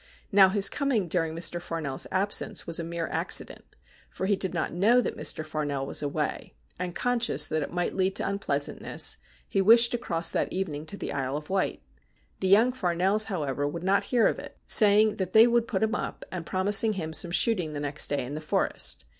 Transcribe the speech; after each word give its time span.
Now, 0.31 0.49
his 0.49 0.67
coming 0.67 1.07
during 1.07 1.35
Mr. 1.35 1.61
Farnell's 1.61 2.07
absence 2.11 2.65
was 2.65 2.79
a 2.79 2.83
mere 2.83 3.07
accident, 3.09 3.63
for 4.09 4.25
he 4.25 4.35
did 4.35 4.51
not 4.51 4.73
know 4.73 4.99
that 4.99 5.15
Mr. 5.15 5.45
Farnell 5.45 5.85
was 5.85 6.01
away, 6.01 6.55
and, 6.79 6.95
conscious 6.95 7.45
that 7.45 7.61
it 7.61 7.71
might 7.71 7.93
lead 7.93 8.15
to 8.15 8.27
unpleasantness, 8.27 9.19
he 9.47 9.61
wished 9.61 9.91
to 9.91 9.99
cross 9.99 10.31
that 10.31 10.51
evening 10.51 10.87
to 10.87 10.97
the 10.97 11.11
Isle 11.13 11.37
of 11.37 11.51
Wight. 11.51 11.83
The 12.39 12.47
young 12.47 12.73
Farnells, 12.73 13.25
however, 13.25 13.67
would 13.67 13.83
not 13.83 14.05
hear 14.05 14.25
of 14.25 14.39
it, 14.39 14.57
saying 14.65 15.17
that 15.17 15.33
they 15.33 15.45
would 15.45 15.67
put 15.67 15.83
him 15.83 15.93
up, 15.93 16.25
and 16.31 16.47
promising 16.47 16.93
him 16.93 17.13
some 17.13 17.29
shooting 17.29 17.73
the 17.73 17.79
next 17.79 18.07
day 18.07 18.25
in 18.25 18.33
the 18.33 18.41
Forest. 18.41 19.05